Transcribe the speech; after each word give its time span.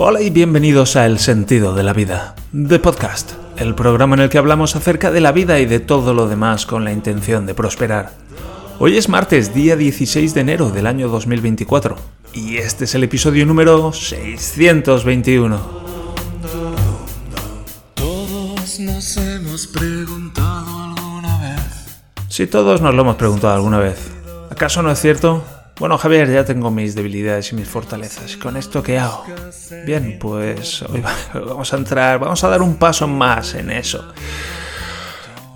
Hola 0.00 0.20
y 0.20 0.30
bienvenidos 0.30 0.94
a 0.94 1.06
El 1.06 1.18
Sentido 1.18 1.74
de 1.74 1.82
la 1.82 1.92
Vida, 1.92 2.36
The 2.52 2.78
Podcast, 2.78 3.32
el 3.56 3.74
programa 3.74 4.14
en 4.14 4.20
el 4.22 4.28
que 4.28 4.38
hablamos 4.38 4.76
acerca 4.76 5.10
de 5.10 5.20
la 5.20 5.32
vida 5.32 5.58
y 5.58 5.66
de 5.66 5.80
todo 5.80 6.14
lo 6.14 6.28
demás 6.28 6.66
con 6.66 6.84
la 6.84 6.92
intención 6.92 7.46
de 7.46 7.54
prosperar. 7.54 8.12
Hoy 8.78 8.96
es 8.96 9.08
martes, 9.08 9.52
día 9.52 9.74
16 9.74 10.34
de 10.34 10.40
enero 10.40 10.70
del 10.70 10.86
año 10.86 11.08
2024, 11.08 11.96
y 12.32 12.58
este 12.58 12.84
es 12.84 12.94
el 12.94 13.02
episodio 13.02 13.44
número 13.44 13.92
621. 13.92 15.60
Todos 17.94 18.78
nos 18.78 19.16
hemos 19.16 19.66
preguntado 19.66 20.84
alguna 20.84 21.38
vez. 21.38 21.98
Si 22.28 22.46
todos 22.46 22.80
nos 22.80 22.94
lo 22.94 23.02
hemos 23.02 23.16
preguntado 23.16 23.54
alguna 23.54 23.78
vez, 23.78 23.98
¿acaso 24.48 24.80
no 24.80 24.92
es 24.92 25.00
cierto? 25.00 25.42
Bueno, 25.78 25.96
Javier, 25.96 26.30
ya 26.30 26.44
tengo 26.44 26.72
mis 26.72 26.96
debilidades 26.96 27.52
y 27.52 27.54
mis 27.54 27.68
fortalezas. 27.68 28.36
¿Con 28.36 28.56
esto 28.56 28.82
qué 28.82 28.98
hago? 28.98 29.24
Bien, 29.86 30.18
pues 30.18 30.82
hoy 30.82 31.02
vamos 31.34 31.72
a 31.72 31.76
entrar, 31.76 32.18
vamos 32.18 32.42
a 32.42 32.48
dar 32.48 32.62
un 32.62 32.76
paso 32.76 33.06
más 33.06 33.54
en 33.54 33.70
eso. 33.70 34.04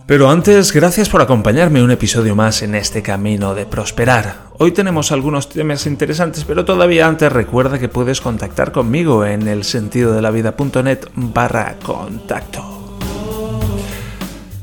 Pero 0.06 0.30
antes, 0.30 0.72
gracias 0.72 1.08
por 1.08 1.22
acompañarme 1.22 1.82
un 1.82 1.90
episodio 1.90 2.36
más 2.36 2.62
en 2.62 2.74
este 2.74 3.02
camino 3.02 3.54
de 3.54 3.66
prosperar. 3.66 4.50
Hoy 4.58 4.72
tenemos 4.72 5.10
algunos 5.10 5.48
temas 5.48 5.86
interesantes, 5.86 6.44
pero 6.44 6.64
todavía 6.64 7.06
antes 7.06 7.32
recuerda 7.32 7.78
que 7.78 7.88
puedes 7.88 8.20
contactar 8.20 8.72
conmigo 8.72 9.24
en 9.24 9.48
el 9.48 9.64
sentido 9.64 10.12
de 10.12 10.22
la 10.22 10.30
vida.net 10.30 11.06
barra 11.14 11.76
contacto. 11.82 12.81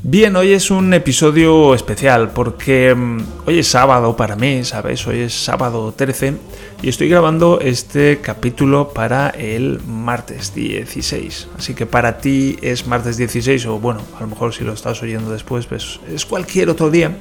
Bien, 0.02 0.34
hoy 0.34 0.52
es 0.52 0.70
un 0.70 0.94
episodio 0.94 1.74
especial 1.74 2.30
porque 2.30 2.94
mm, 2.94 3.18
hoy 3.44 3.58
es 3.58 3.68
sábado 3.68 4.16
para 4.16 4.34
mí, 4.34 4.64
¿sabes? 4.64 5.06
Hoy 5.06 5.20
es 5.20 5.34
sábado 5.34 5.92
13 5.94 6.36
y 6.80 6.88
estoy 6.88 7.10
grabando 7.10 7.60
este 7.60 8.18
capítulo 8.22 8.94
para 8.94 9.28
el 9.28 9.78
martes 9.86 10.54
16. 10.54 11.48
Así 11.58 11.74
que 11.74 11.84
para 11.84 12.16
ti 12.16 12.56
es 12.62 12.86
martes 12.86 13.18
16 13.18 13.66
o 13.66 13.78
bueno, 13.78 14.00
a 14.16 14.22
lo 14.22 14.28
mejor 14.28 14.54
si 14.54 14.64
lo 14.64 14.72
estás 14.72 15.02
oyendo 15.02 15.32
después, 15.32 15.66
pues 15.66 16.00
es 16.10 16.24
cualquier 16.24 16.70
otro 16.70 16.90
día. 16.90 17.14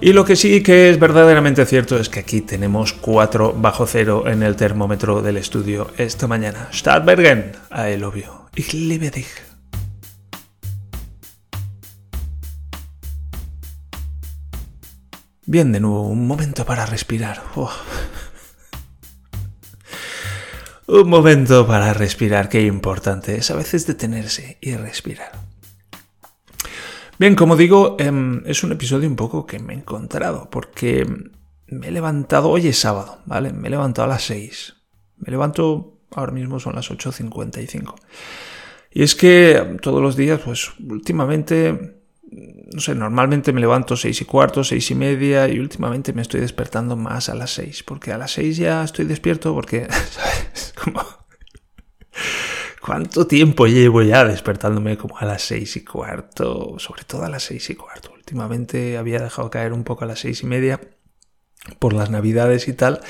Y 0.00 0.12
lo 0.12 0.24
que 0.24 0.34
sí 0.34 0.64
que 0.64 0.90
es 0.90 0.98
verdaderamente 0.98 1.64
cierto 1.64 1.96
es 1.96 2.08
que 2.08 2.18
aquí 2.18 2.40
tenemos 2.40 2.92
4 2.92 3.54
bajo 3.56 3.86
cero 3.86 4.24
en 4.26 4.42
el 4.42 4.56
termómetro 4.56 5.22
del 5.22 5.36
estudio 5.36 5.92
esta 5.96 6.26
mañana. 6.26 6.68
Stadtbergen, 6.72 7.52
I 7.70 7.96
love 7.96 8.16
you. 8.16 8.32
Ich 8.56 8.74
liebe 8.74 9.12
dich. 9.12 9.53
Bien, 15.46 15.72
de 15.72 15.80
nuevo, 15.80 16.08
un 16.08 16.26
momento 16.26 16.64
para 16.64 16.86
respirar. 16.86 17.42
Oh. 17.54 17.70
Un 20.86 21.08
momento 21.08 21.66
para 21.66 21.92
respirar, 21.92 22.48
qué 22.48 22.62
importante 22.62 23.36
es 23.36 23.50
a 23.50 23.56
veces 23.56 23.86
detenerse 23.86 24.58
y 24.60 24.74
respirar. 24.76 25.32
Bien, 27.18 27.34
como 27.36 27.56
digo, 27.56 27.96
em, 27.98 28.42
es 28.46 28.64
un 28.64 28.72
episodio 28.72 29.08
un 29.08 29.16
poco 29.16 29.46
que 29.46 29.58
me 29.58 29.74
he 29.74 29.76
encontrado, 29.76 30.48
porque 30.50 31.06
me 31.66 31.88
he 31.88 31.90
levantado, 31.90 32.48
hoy 32.48 32.68
es 32.68 32.78
sábado, 32.78 33.20
¿vale? 33.26 33.52
Me 33.52 33.68
he 33.68 33.70
levantado 33.70 34.06
a 34.06 34.14
las 34.14 34.24
6. 34.24 34.74
Me 35.18 35.30
levanto, 35.30 36.00
ahora 36.10 36.32
mismo 36.32 36.58
son 36.58 36.74
las 36.74 36.90
8.55. 36.90 37.94
Y 38.92 39.02
es 39.02 39.14
que 39.14 39.78
todos 39.82 40.02
los 40.02 40.16
días, 40.16 40.40
pues 40.44 40.70
últimamente 40.80 41.93
no 42.72 42.80
sé, 42.80 42.94
normalmente 42.94 43.52
me 43.52 43.60
levanto 43.60 43.96
seis 43.96 44.20
y 44.20 44.24
cuarto, 44.24 44.64
seis 44.64 44.90
y 44.90 44.94
media 44.94 45.48
y 45.48 45.58
últimamente 45.58 46.12
me 46.12 46.22
estoy 46.22 46.40
despertando 46.40 46.96
más 46.96 47.28
a 47.28 47.34
las 47.34 47.52
seis, 47.52 47.82
porque 47.82 48.12
a 48.12 48.18
las 48.18 48.32
seis 48.32 48.56
ya 48.56 48.82
estoy 48.82 49.04
despierto 49.04 49.54
porque, 49.54 49.86
¿sabes? 50.10 50.74
Como... 50.82 51.02
¿Cuánto 52.80 53.26
tiempo 53.26 53.66
llevo 53.66 54.02
ya 54.02 54.26
despertándome 54.26 54.98
como 54.98 55.18
a 55.18 55.24
las 55.24 55.40
seis 55.40 55.74
y 55.76 55.84
cuarto? 55.84 56.78
Sobre 56.78 57.04
todo 57.04 57.24
a 57.24 57.30
las 57.30 57.44
seis 57.44 57.70
y 57.70 57.74
cuarto. 57.74 58.12
Últimamente 58.12 58.98
había 58.98 59.20
dejado 59.20 59.48
caer 59.50 59.72
un 59.72 59.84
poco 59.84 60.04
a 60.04 60.06
las 60.06 60.20
seis 60.20 60.42
y 60.42 60.46
media 60.46 60.80
por 61.78 61.94
las 61.94 62.10
navidades 62.10 62.68
y 62.68 62.74
tal, 62.74 63.00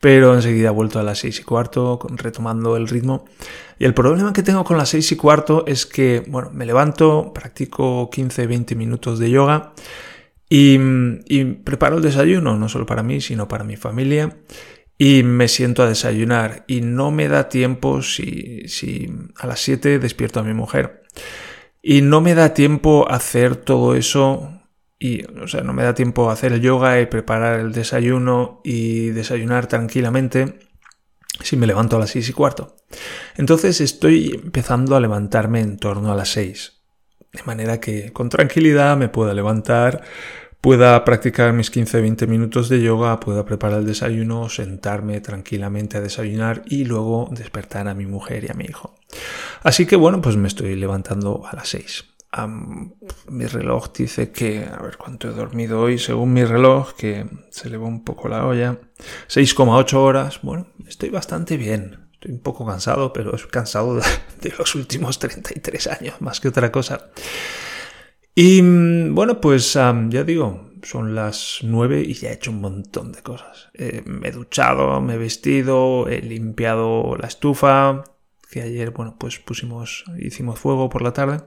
pero 0.00 0.34
enseguida 0.34 0.68
he 0.68 0.72
vuelto 0.72 0.98
a 0.98 1.02
las 1.02 1.18
seis 1.18 1.40
y 1.40 1.44
cuarto, 1.44 1.98
retomando 2.16 2.76
el 2.76 2.88
ritmo. 2.88 3.24
Y 3.78 3.84
el 3.84 3.94
problema 3.94 4.32
que 4.32 4.42
tengo 4.42 4.64
con 4.64 4.76
las 4.76 4.90
seis 4.90 5.10
y 5.12 5.16
cuarto 5.16 5.64
es 5.66 5.86
que, 5.86 6.22
bueno, 6.28 6.50
me 6.52 6.66
levanto, 6.66 7.32
practico 7.32 8.10
15-20 8.10 8.76
minutos 8.76 9.18
de 9.18 9.30
yoga 9.30 9.72
y, 10.48 10.78
preparo 11.64 11.96
el 11.96 12.02
desayuno, 12.02 12.56
no 12.56 12.68
solo 12.68 12.86
para 12.86 13.02
mí, 13.02 13.20
sino 13.20 13.48
para 13.48 13.64
mi 13.64 13.76
familia. 13.76 14.36
Y 14.96 15.24
me 15.24 15.48
siento 15.48 15.82
a 15.82 15.88
desayunar 15.88 16.64
y 16.68 16.80
no 16.80 17.10
me 17.10 17.26
da 17.26 17.48
tiempo 17.48 18.02
si, 18.02 18.68
si 18.68 19.10
a 19.36 19.46
las 19.46 19.60
7 19.60 19.98
despierto 19.98 20.40
a 20.40 20.44
mi 20.44 20.54
mujer. 20.54 21.02
Y 21.82 22.02
no 22.02 22.20
me 22.20 22.34
da 22.34 22.54
tiempo 22.54 23.10
hacer 23.10 23.56
todo 23.56 23.96
eso 23.96 24.63
y, 24.98 25.24
o 25.24 25.48
sea, 25.48 25.62
no 25.62 25.72
me 25.72 25.82
da 25.82 25.94
tiempo 25.94 26.30
a 26.30 26.32
hacer 26.32 26.52
el 26.52 26.60
yoga 26.60 27.00
y 27.00 27.06
preparar 27.06 27.60
el 27.60 27.72
desayuno 27.72 28.60
y 28.64 29.08
desayunar 29.08 29.66
tranquilamente 29.66 30.58
si 31.42 31.56
me 31.56 31.66
levanto 31.66 31.96
a 31.96 32.00
las 32.00 32.10
seis 32.10 32.28
y 32.28 32.32
cuarto. 32.32 32.76
Entonces 33.36 33.80
estoy 33.80 34.40
empezando 34.42 34.96
a 34.96 35.00
levantarme 35.00 35.60
en 35.60 35.78
torno 35.78 36.12
a 36.12 36.16
las 36.16 36.28
seis. 36.30 36.82
De 37.32 37.42
manera 37.42 37.80
que 37.80 38.12
con 38.12 38.28
tranquilidad 38.28 38.96
me 38.96 39.08
pueda 39.08 39.34
levantar, 39.34 40.04
pueda 40.60 41.04
practicar 41.04 41.52
mis 41.52 41.72
15-20 41.72 42.28
minutos 42.28 42.68
de 42.68 42.80
yoga, 42.80 43.18
pueda 43.18 43.44
preparar 43.44 43.80
el 43.80 43.86
desayuno, 43.86 44.48
sentarme 44.48 45.20
tranquilamente 45.20 45.98
a 45.98 46.00
desayunar 46.00 46.62
y 46.66 46.84
luego 46.84 47.28
despertar 47.32 47.88
a 47.88 47.94
mi 47.94 48.06
mujer 48.06 48.44
y 48.44 48.52
a 48.52 48.54
mi 48.54 48.64
hijo. 48.66 48.94
Así 49.64 49.84
que 49.86 49.96
bueno, 49.96 50.22
pues 50.22 50.36
me 50.36 50.46
estoy 50.46 50.76
levantando 50.76 51.42
a 51.44 51.56
las 51.56 51.68
6 51.68 52.13
mi 52.46 53.46
reloj 53.46 53.92
dice 53.92 54.32
que, 54.32 54.64
a 54.64 54.82
ver 54.82 54.96
cuánto 54.96 55.28
he 55.28 55.32
dormido 55.32 55.80
hoy, 55.80 55.98
según 55.98 56.32
mi 56.32 56.44
reloj, 56.44 56.94
que 56.94 57.26
se 57.50 57.70
le 57.70 57.76
va 57.76 57.86
un 57.86 58.04
poco 58.04 58.28
la 58.28 58.46
olla, 58.46 58.78
6,8 59.28 59.94
horas. 59.94 60.40
Bueno, 60.42 60.68
estoy 60.86 61.10
bastante 61.10 61.56
bien. 61.56 62.08
Estoy 62.14 62.32
un 62.32 62.40
poco 62.40 62.66
cansado, 62.66 63.12
pero 63.12 63.34
es 63.34 63.46
cansado 63.46 63.96
de, 63.96 64.54
los 64.58 64.74
últimos 64.74 65.18
33 65.18 65.86
años, 65.88 66.20
más 66.20 66.40
que 66.40 66.48
otra 66.48 66.72
cosa. 66.72 67.10
Y 68.34 68.60
bueno, 69.10 69.40
pues 69.40 69.74
ya 69.74 70.24
digo, 70.24 70.72
son 70.82 71.14
las 71.14 71.58
9 71.62 72.02
y 72.02 72.14
ya 72.14 72.30
he 72.30 72.34
hecho 72.34 72.50
un 72.50 72.60
montón 72.60 73.12
de 73.12 73.22
cosas. 73.22 73.68
Eh, 73.74 74.02
me 74.06 74.28
he 74.28 74.32
duchado, 74.32 75.00
me 75.00 75.14
he 75.14 75.18
vestido, 75.18 76.08
he 76.08 76.20
limpiado 76.20 77.16
la 77.16 77.28
estufa, 77.28 78.04
que 78.50 78.62
ayer, 78.62 78.90
bueno, 78.90 79.16
pues 79.18 79.38
pusimos, 79.38 80.04
hicimos 80.18 80.58
fuego 80.58 80.88
por 80.88 81.02
la 81.02 81.12
tarde. 81.12 81.40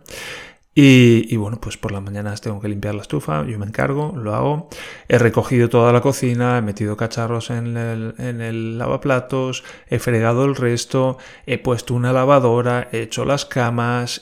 Y, 0.79 1.35
bueno, 1.37 1.59
pues 1.59 1.75
por 1.75 1.91
las 1.91 2.03
mañanas 2.03 2.39
tengo 2.39 2.61
que 2.61 2.67
limpiar 2.67 2.93
la 2.93 3.01
estufa, 3.01 3.43
yo 3.47 3.57
me 3.57 3.65
encargo, 3.65 4.13
lo 4.15 4.35
hago. 4.35 4.69
He 5.07 5.17
recogido 5.17 5.69
toda 5.69 5.91
la 5.91 6.01
cocina, 6.01 6.59
he 6.59 6.61
metido 6.61 6.95
cacharros 6.95 7.49
en 7.49 7.75
el, 7.77 8.13
en 8.19 8.41
el 8.41 8.77
lavaplatos, 8.77 9.63
he 9.87 9.97
fregado 9.97 10.45
el 10.45 10.55
resto, 10.55 11.17
he 11.47 11.57
puesto 11.57 11.95
una 11.95 12.13
lavadora, 12.13 12.89
he 12.91 13.01
hecho 13.01 13.25
las 13.25 13.45
camas. 13.45 14.21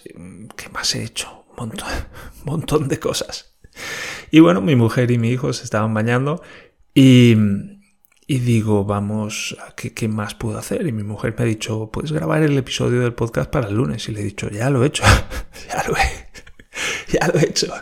¿Qué 0.56 0.70
más 0.70 0.96
he 0.96 1.04
hecho? 1.04 1.44
Un 1.50 1.56
montón, 1.58 1.90
un 2.40 2.46
montón 2.46 2.88
de 2.88 3.00
cosas. 3.02 3.58
Y 4.32 4.40
bueno, 4.40 4.62
mi 4.62 4.78
mujer 4.78 5.12
y 5.12 5.18
mi 5.18 5.32
hijo 5.32 5.52
se 5.52 5.66
estaban 5.66 5.94
bañando 5.94 6.42
y, 6.94 7.36
y 8.28 8.40
digo, 8.40 8.86
vamos, 8.86 9.58
¿qué, 9.76 9.94
¿qué, 9.94 10.08
más 10.08 10.36
puedo 10.36 10.58
hacer? 10.58 10.88
Y 10.88 10.94
mi 10.94 11.04
mujer 11.04 11.36
me 11.38 11.44
ha 11.44 11.48
dicho, 11.48 11.90
¿puedes 11.92 12.14
grabar 12.14 12.44
el 12.44 12.58
episodio 12.58 13.02
del 13.02 13.14
podcast 13.14 13.52
para 13.52 13.68
el 13.68 13.76
lunes? 13.76 14.08
Y 14.08 14.14
le 14.14 14.22
he 14.22 14.24
dicho, 14.24 14.50
ya 14.50 14.70
lo 14.70 14.86
he 14.86 14.88
hecho, 14.88 15.04
ya 15.68 15.84
lo 15.90 15.98
he 15.98 16.25
ya 17.08 17.28
lo 17.28 17.40
he 17.40 17.46
hecho. 17.46 17.74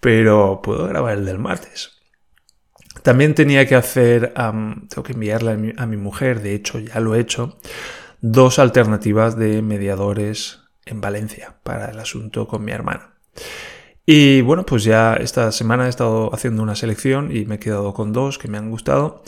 Pero 0.00 0.60
puedo 0.62 0.88
grabar 0.88 1.18
el 1.18 1.24
del 1.24 1.38
martes. 1.38 2.02
También 3.02 3.34
tenía 3.34 3.66
que 3.66 3.74
hacer, 3.74 4.32
tengo 4.34 5.02
que 5.02 5.12
enviarle 5.12 5.74
a 5.76 5.86
mi, 5.86 5.96
mujer, 5.96 6.40
de 6.40 6.54
hecho 6.54 6.78
ya 6.78 7.00
lo 7.00 7.14
he 7.14 7.20
hecho, 7.20 7.58
dos 8.20 8.58
alternativas 8.58 9.36
de 9.36 9.60
mediadores 9.62 10.60
en 10.84 11.00
Valencia 11.00 11.56
para 11.62 11.90
el 11.90 11.98
asunto 11.98 12.46
con 12.46 12.64
mi 12.64 12.72
hermana. 12.72 13.14
Y 14.04 14.40
bueno, 14.42 14.66
pues 14.66 14.84
ya 14.84 15.14
esta 15.14 15.50
semana 15.52 15.86
he 15.86 15.88
estado 15.88 16.32
haciendo 16.34 16.62
una 16.62 16.76
selección 16.76 17.34
y 17.34 17.44
me 17.44 17.56
he 17.56 17.58
quedado 17.58 17.94
con 17.94 18.12
dos 18.12 18.38
que 18.38 18.48
me 18.48 18.58
han 18.58 18.70
gustado 18.70 19.22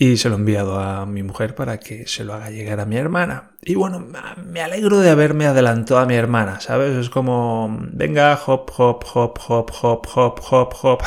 y 0.00 0.16
se 0.16 0.28
lo 0.28 0.36
he 0.36 0.38
enviado 0.38 0.78
a 0.78 1.04
mi 1.06 1.24
mujer 1.24 1.56
para 1.56 1.78
que 1.78 2.06
se 2.06 2.22
lo 2.22 2.32
haga 2.32 2.50
llegar 2.50 2.78
a 2.78 2.86
mi 2.86 2.96
hermana. 2.96 3.50
Y 3.62 3.74
bueno, 3.74 4.06
me 4.46 4.60
alegro 4.60 5.00
de 5.00 5.10
haberme 5.10 5.46
adelantado 5.46 5.98
a 5.98 6.06
mi 6.06 6.14
hermana, 6.14 6.60
¿sabes? 6.60 6.96
Es 6.96 7.10
como, 7.10 7.76
venga, 7.92 8.38
hop, 8.46 8.70
hop, 8.76 9.04
hop, 9.12 9.38
hop, 9.48 9.72
hop, 9.82 10.06
hop, 10.14 10.40
hop, 10.50 10.74
hop. 10.82 11.02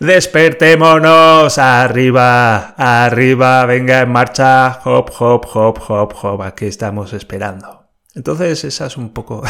Despertémonos, 0.00 1.56
arriba, 1.58 2.74
arriba, 2.76 3.64
venga 3.64 4.00
en 4.00 4.10
marcha, 4.10 4.80
hop, 4.84 5.12
hop, 5.20 5.46
hop, 5.54 5.78
hop, 5.88 6.14
hop, 6.20 6.42
aquí 6.42 6.66
estamos 6.66 7.12
esperando. 7.12 7.86
Entonces 8.16 8.64
esa 8.64 8.86
es 8.86 8.96
un 8.96 9.10
poco 9.14 9.44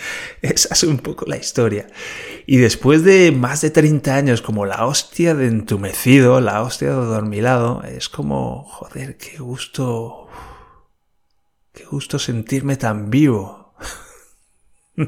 Esa 0.42 0.74
es 0.74 0.82
un 0.84 0.98
poco 0.98 1.24
la 1.26 1.36
historia. 1.36 1.86
Y 2.46 2.56
después 2.58 3.04
de 3.04 3.32
más 3.32 3.60
de 3.60 3.70
30 3.70 4.14
años 4.14 4.42
como 4.42 4.66
la 4.66 4.86
hostia 4.86 5.34
de 5.34 5.46
entumecido, 5.46 6.40
la 6.40 6.62
hostia 6.62 6.88
de 6.88 6.94
dormilado, 6.94 7.82
es 7.82 8.08
como, 8.08 8.64
joder, 8.64 9.16
qué 9.16 9.38
gusto, 9.38 10.28
qué 11.72 11.84
gusto 11.84 12.18
sentirme 12.18 12.76
tan 12.76 13.10
vivo. 13.10 13.74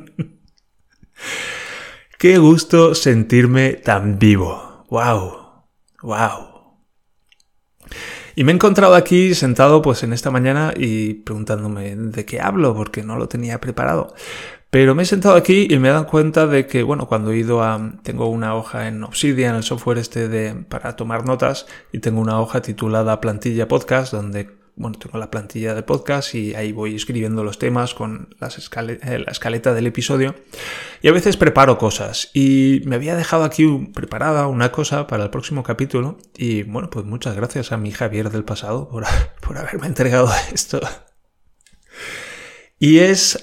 qué 2.19 2.39
gusto 2.39 2.95
sentirme 2.95 3.75
tan 3.75 4.19
vivo. 4.19 4.85
Wow, 4.91 5.65
wow. 6.03 6.51
Y 8.37 8.45
me 8.45 8.53
he 8.53 8.55
encontrado 8.55 8.95
aquí 8.95 9.35
sentado 9.35 9.83
pues 9.83 10.03
en 10.03 10.13
esta 10.13 10.31
mañana 10.31 10.73
y 10.77 11.15
preguntándome 11.15 11.95
de 11.97 12.25
qué 12.25 12.41
hablo 12.41 12.75
porque 12.75 13.03
no 13.03 13.17
lo 13.17 13.29
tenía 13.29 13.61
preparado. 13.61 14.15
Pero 14.71 14.95
me 14.95 15.03
he 15.03 15.07
sentado 15.07 15.35
aquí 15.35 15.67
y 15.69 15.79
me 15.79 15.89
he 15.89 15.91
dado 15.91 16.07
cuenta 16.07 16.47
de 16.47 16.67
que, 16.67 16.85
bueno, 16.85 17.09
cuando 17.09 17.33
he 17.33 17.39
ido 17.39 17.63
a... 17.63 17.93
Tengo 18.05 18.29
una 18.29 18.55
hoja 18.55 18.87
en 18.87 19.03
Obsidian, 19.03 19.57
el 19.57 19.65
software 19.65 19.99
este 19.99 20.29
de, 20.29 20.55
para 20.55 20.95
tomar 20.95 21.27
notas, 21.27 21.67
y 21.93 21.99
tengo 21.99 22.21
una 22.21 22.41
hoja 22.41 22.63
titulada 22.63 23.21
Plantilla 23.21 23.67
Podcast, 23.67 24.13
donde, 24.13 24.49
bueno, 24.77 24.97
tengo 24.97 25.19
la 25.19 25.29
plantilla 25.29 25.75
de 25.75 25.83
podcast 25.83 26.37
y 26.37 26.55
ahí 26.55 26.71
voy 26.71 26.95
escribiendo 26.95 27.43
los 27.43 27.59
temas 27.59 27.95
con 27.95 28.35
las 28.39 28.57
eh, 28.59 29.19
la 29.19 29.33
escaleta 29.33 29.75
del 29.75 29.89
episodio. 29.89 30.37
Y 31.03 31.09
a 31.09 31.13
veces 31.13 31.37
preparo 31.37 31.77
cosas. 31.77 32.31
Y 32.33 32.83
me 32.87 32.95
había 32.95 33.17
dejado 33.17 33.43
aquí 33.43 33.91
preparada 33.93 34.47
una 34.47 34.71
cosa 34.71 35.09
para 35.09 35.25
el 35.25 35.31
próximo 35.31 35.65
capítulo. 35.65 36.17
Y 36.37 36.63
bueno, 36.63 36.91
pues 36.91 37.05
muchas 37.05 37.35
gracias 37.35 37.73
a 37.73 37.77
mi 37.77 37.91
Javier 37.91 38.31
del 38.31 38.45
pasado 38.45 38.89
por, 38.89 39.05
por 39.41 39.59
haberme 39.59 39.89
entregado 39.89 40.31
esto. 40.55 40.81
Y 42.79 43.01
es 43.01 43.43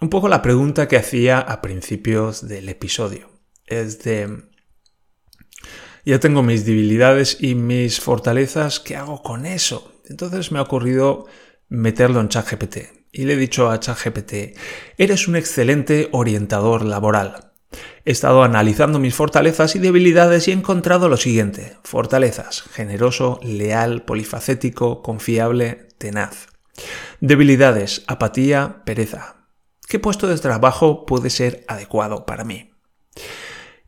un 0.00 0.10
poco 0.10 0.28
la 0.28 0.42
pregunta 0.42 0.88
que 0.88 0.96
hacía 0.96 1.38
a 1.38 1.62
principios 1.62 2.46
del 2.46 2.68
episodio. 2.68 3.30
Es 3.66 4.02
de... 4.02 4.44
Ya 6.04 6.20
tengo 6.20 6.42
mis 6.42 6.64
debilidades 6.64 7.38
y 7.40 7.56
mis 7.56 8.00
fortalezas, 8.00 8.78
¿qué 8.78 8.94
hago 8.94 9.22
con 9.22 9.44
eso? 9.44 10.00
Entonces 10.08 10.52
me 10.52 10.60
ha 10.60 10.62
ocurrido 10.62 11.26
meterlo 11.68 12.20
en 12.20 12.28
ChatGPT. 12.28 12.76
Y 13.10 13.24
le 13.24 13.32
he 13.32 13.36
dicho 13.36 13.70
a 13.70 13.80
ChatGPT, 13.80 14.56
eres 14.98 15.26
un 15.26 15.36
excelente 15.36 16.08
orientador 16.12 16.84
laboral. 16.84 17.52
He 18.04 18.12
estado 18.12 18.44
analizando 18.44 18.98
mis 18.98 19.14
fortalezas 19.14 19.74
y 19.74 19.78
debilidades 19.80 20.46
y 20.46 20.52
he 20.52 20.54
encontrado 20.54 21.08
lo 21.08 21.16
siguiente. 21.16 21.76
Fortalezas, 21.82 22.62
generoso, 22.62 23.40
leal, 23.42 24.04
polifacético, 24.04 25.02
confiable, 25.02 25.88
tenaz. 25.98 26.46
Debilidades, 27.20 28.04
apatía, 28.06 28.82
pereza. 28.84 29.35
¿Qué 29.88 30.00
puesto 30.00 30.26
de 30.26 30.36
trabajo 30.38 31.06
puede 31.06 31.30
ser 31.30 31.64
adecuado 31.68 32.26
para 32.26 32.44
mí? 32.44 32.72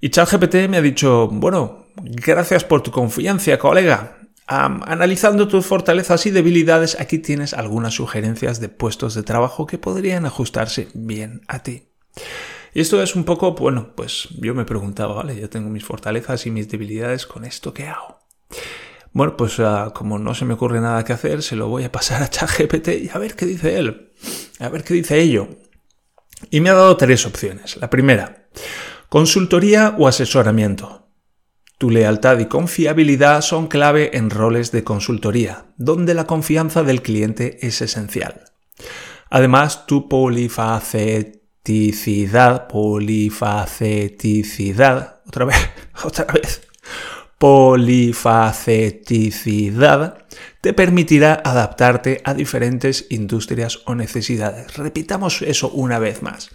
Y 0.00 0.10
ChatGPT 0.10 0.68
me 0.68 0.76
ha 0.76 0.82
dicho, 0.82 1.28
bueno, 1.28 1.86
gracias 1.96 2.64
por 2.64 2.82
tu 2.82 2.92
confianza, 2.92 3.58
colega. 3.58 4.16
analizando 4.46 5.48
tus 5.48 5.66
fortalezas 5.66 6.24
y 6.26 6.30
debilidades, 6.30 6.98
aquí 7.00 7.18
tienes 7.18 7.52
algunas 7.52 7.94
sugerencias 7.94 8.60
de 8.60 8.68
puestos 8.68 9.14
de 9.14 9.24
trabajo 9.24 9.66
que 9.66 9.78
podrían 9.78 10.24
ajustarse 10.24 10.88
bien 10.94 11.42
a 11.48 11.64
ti. 11.64 11.88
Y 12.74 12.80
esto 12.80 13.02
es 13.02 13.16
un 13.16 13.24
poco, 13.24 13.54
bueno, 13.54 13.92
pues 13.96 14.28
yo 14.40 14.54
me 14.54 14.64
preguntaba, 14.64 15.14
vale, 15.14 15.38
yo 15.38 15.50
tengo 15.50 15.68
mis 15.68 15.84
fortalezas 15.84 16.46
y 16.46 16.52
mis 16.52 16.68
debilidades, 16.68 17.26
¿con 17.26 17.44
esto 17.44 17.74
qué 17.74 17.88
hago? 17.88 18.20
Bueno, 19.12 19.36
pues 19.36 19.58
ah, 19.58 19.90
como 19.92 20.18
no 20.18 20.32
se 20.34 20.44
me 20.44 20.54
ocurre 20.54 20.80
nada 20.80 21.04
que 21.04 21.12
hacer, 21.12 21.42
se 21.42 21.56
lo 21.56 21.66
voy 21.68 21.82
a 21.82 21.90
pasar 21.90 22.22
a 22.22 22.30
ChatGPT 22.30 22.88
y 22.88 23.10
a 23.12 23.18
ver 23.18 23.34
qué 23.34 23.46
dice 23.46 23.78
él. 23.78 24.12
A 24.60 24.68
ver 24.68 24.84
qué 24.84 24.94
dice 24.94 25.18
ello. 25.20 25.48
Y 26.50 26.60
me 26.60 26.70
ha 26.70 26.74
dado 26.74 26.96
tres 26.96 27.26
opciones. 27.26 27.76
La 27.76 27.90
primera, 27.90 28.48
consultoría 29.08 29.94
o 29.98 30.08
asesoramiento. 30.08 31.08
Tu 31.78 31.90
lealtad 31.90 32.38
y 32.40 32.46
confiabilidad 32.46 33.42
son 33.42 33.68
clave 33.68 34.16
en 34.16 34.30
roles 34.30 34.72
de 34.72 34.82
consultoría, 34.82 35.66
donde 35.76 36.14
la 36.14 36.26
confianza 36.26 36.82
del 36.82 37.02
cliente 37.02 37.64
es 37.66 37.82
esencial. 37.82 38.42
Además, 39.30 39.86
tu 39.86 40.08
polifaceticidad, 40.08 42.66
polifaceticidad, 42.66 45.20
otra 45.26 45.44
vez, 45.44 45.58
otra 46.04 46.24
vez, 46.24 46.62
polifaceticidad 47.38 50.26
te 50.60 50.72
permitirá 50.72 51.40
adaptarte 51.44 52.20
a 52.24 52.34
diferentes 52.34 53.06
industrias 53.10 53.82
o 53.86 53.94
necesidades. 53.94 54.76
Repitamos 54.76 55.42
eso 55.42 55.70
una 55.70 56.00
vez 56.00 56.20
más. 56.22 56.50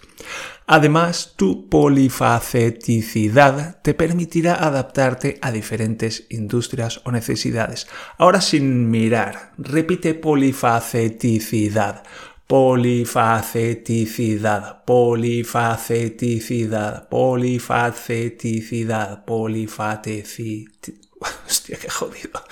Además, 0.66 1.32
tu 1.36 1.70
polifaceticidad 1.70 3.80
te 3.82 3.94
permitirá 3.94 4.54
adaptarte 4.54 5.38
a 5.40 5.50
diferentes 5.52 6.26
industrias 6.28 7.00
o 7.04 7.12
necesidades. 7.12 7.86
Ahora 8.18 8.42
sin 8.42 8.90
mirar, 8.90 9.52
repite 9.58 10.14
polifaceticidad. 10.14 12.02
Polifaceticidad, 12.46 14.84
polifaceticidad, 14.84 17.08
polifaceticidad, 17.08 19.24
polifaceticidad. 19.24 21.04
Hostia, 21.46 21.78
qué 21.80 21.88
jodido. 21.88 22.42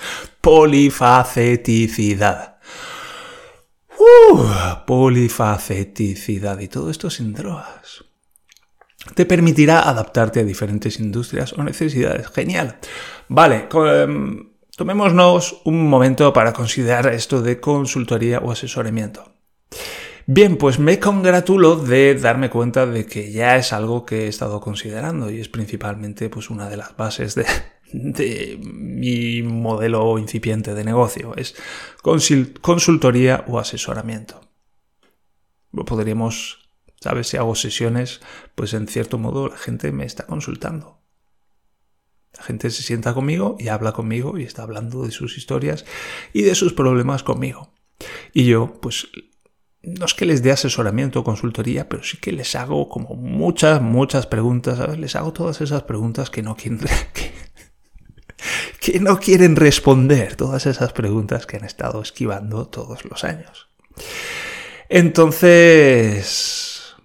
Polifaceticidad. 0.41 2.57
Uh, 3.97 4.85
polifaceticidad. 4.85 6.59
Y 6.59 6.67
todo 6.67 6.89
esto 6.89 7.09
sin 7.09 7.33
drogas. 7.33 8.03
Te 9.15 9.25
permitirá 9.25 9.81
adaptarte 9.81 10.39
a 10.39 10.43
diferentes 10.43 10.99
industrias 10.99 11.53
o 11.53 11.63
necesidades. 11.63 12.27
Genial. 12.29 12.77
Vale, 13.27 13.67
em, 13.71 14.49
tomémonos 14.75 15.61
un 15.65 15.87
momento 15.87 16.31
para 16.31 16.53
considerar 16.53 17.13
esto 17.13 17.41
de 17.41 17.59
consultoría 17.59 18.39
o 18.39 18.51
asesoramiento. 18.51 19.33
Bien, 20.25 20.55
pues 20.57 20.79
me 20.79 20.99
congratulo 20.99 21.75
de 21.75 22.15
darme 22.15 22.49
cuenta 22.49 22.85
de 22.85 23.05
que 23.05 23.31
ya 23.31 23.57
es 23.57 23.73
algo 23.73 24.05
que 24.05 24.25
he 24.25 24.27
estado 24.27 24.61
considerando 24.61 25.29
y 25.29 25.41
es 25.41 25.49
principalmente 25.49 26.29
pues 26.29 26.49
una 26.49 26.69
de 26.69 26.77
las 26.77 26.95
bases 26.95 27.35
de, 27.35 27.45
mi 28.63 29.41
modelo 29.43 30.17
incipiente 30.17 30.73
de 30.73 30.85
negocio. 30.85 31.35
Es 31.35 31.55
consultoría 32.01 33.43
o 33.47 33.59
asesoramiento. 33.59 34.39
Podríamos, 35.71 36.69
¿sabes? 37.01 37.27
Si 37.27 37.37
hago 37.37 37.55
sesiones, 37.55 38.21
pues 38.55 38.73
en 38.73 38.87
cierto 38.87 39.17
modo 39.17 39.49
la 39.49 39.57
gente 39.57 39.91
me 39.91 40.05
está 40.05 40.25
consultando. 40.25 41.01
La 42.37 42.43
gente 42.43 42.71
se 42.71 42.81
sienta 42.81 43.13
conmigo 43.13 43.57
y 43.59 43.67
habla 43.67 43.91
conmigo 43.91 44.37
y 44.37 44.43
está 44.43 44.63
hablando 44.63 45.03
de 45.03 45.11
sus 45.11 45.37
historias 45.37 45.85
y 46.31 46.43
de 46.43 46.55
sus 46.55 46.71
problemas 46.73 47.23
conmigo. 47.23 47.73
Y 48.33 48.45
yo, 48.45 48.79
pues 48.81 49.07
no 49.83 50.05
es 50.05 50.13
que 50.13 50.25
les 50.25 50.41
dé 50.41 50.51
asesoramiento 50.51 51.19
o 51.19 51.23
consultoría, 51.23 51.89
pero 51.89 52.03
sí 52.03 52.17
que 52.17 52.31
les 52.31 52.55
hago 52.55 52.87
como 52.87 53.15
muchas, 53.15 53.81
muchas 53.81 54.25
preguntas, 54.25 54.77
¿sabes? 54.77 54.97
Les 54.97 55.15
hago 55.15 55.33
todas 55.33 55.59
esas 55.59 55.83
preguntas 55.83 56.29
que 56.29 56.41
no 56.41 56.55
quieren, 56.55 56.79
que, 58.79 58.99
no 59.01 59.19
quieren 59.19 59.57
responder, 59.57 60.37
todas 60.37 60.65
esas 60.67 60.93
preguntas 60.93 61.45
que 61.45 61.57
han 61.57 61.65
estado 61.65 62.01
esquivando 62.01 62.69
todos 62.69 63.03
los 63.03 63.25
años. 63.25 63.69
Entonces, 64.87 66.95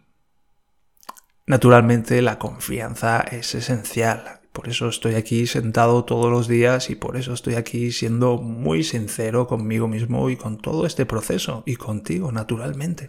naturalmente 1.47 2.23
la 2.23 2.39
confianza 2.39 3.21
es 3.21 3.57
esencial. 3.57 4.38
Por 4.59 4.69
eso 4.69 4.89
estoy 4.89 5.15
aquí 5.15 5.47
sentado 5.47 6.05
todos 6.05 6.33
los 6.33 6.49
días 6.49 6.91
y 6.91 6.97
por 6.97 7.17
eso 7.17 7.33
estoy 7.33 7.55
aquí 7.55 7.93
siendo 7.93 8.39
muy 8.39 8.83
sincero 8.83 9.47
conmigo 9.47 9.87
mismo 9.87 10.31
y 10.31 10.37
con 10.37 10.59
todo 10.59 10.85
este 10.85 11.07
proceso 11.07 11.63
y 11.65 11.77
contigo, 11.77 12.33
naturalmente. 12.33 13.07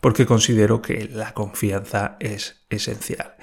Porque 0.00 0.24
considero 0.24 0.80
que 0.80 1.08
la 1.08 1.34
confianza 1.34 2.16
es 2.20 2.62
esencial. 2.70 3.34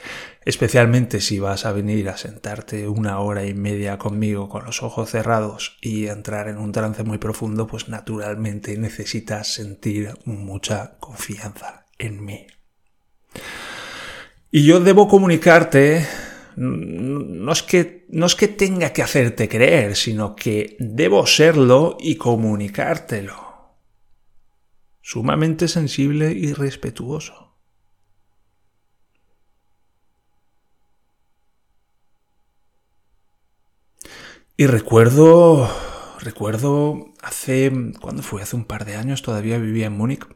Especialmente 0.46 1.20
si 1.20 1.40
vas 1.40 1.66
a 1.66 1.74
venir 1.74 2.08
a 2.08 2.16
sentarte 2.16 2.88
una 2.88 3.20
hora 3.20 3.46
y 3.46 3.54
media 3.54 3.98
conmigo 3.98 4.48
con 4.48 4.64
los 4.64 4.82
ojos 4.82 5.10
cerrados 5.10 5.78
y 5.82 6.08
entrar 6.08 6.48
en 6.48 6.58
un 6.58 6.72
trance 6.72 7.04
muy 7.04 7.18
profundo, 7.18 7.68
pues 7.68 7.90
naturalmente 7.90 8.78
necesitas 8.78 9.54
sentir 9.56 10.14
mucha 10.24 10.98
confianza 11.02 11.86
en 11.98 12.24
mí. 12.24 12.48
Y 14.52 14.64
yo 14.64 14.80
debo 14.80 15.10
comunicarte 15.10 16.08
no 16.60 17.54
es, 17.54 17.64
que, 17.64 18.06
no 18.10 18.26
es 18.26 18.36
que 18.36 18.50
tenga 18.50 18.92
que 18.92 19.02
hacerte 19.02 19.48
creer, 19.48 19.96
sino 19.96 20.36
que 20.36 20.76
debo 20.80 21.26
serlo 21.26 21.96
y 22.00 22.16
comunicártelo. 22.16 23.78
Sumamente 25.02 25.70
sensible 25.70 26.34
y 26.34 26.52
respetuoso. 26.52 27.56
Y 34.58 34.68
recuerdo, 34.68 35.70
recuerdo 36.20 37.14
hace, 37.22 37.72
cuando 38.02 38.22
fue? 38.22 38.42
Hace 38.42 38.58
un 38.58 38.66
par 38.66 38.84
de 38.84 38.98
años, 38.98 39.22
todavía 39.22 39.58
vivía 39.58 39.88
en 39.88 39.94
Múnich. 39.94 40.28